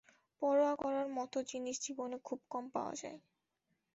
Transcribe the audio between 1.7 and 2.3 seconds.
জীবনে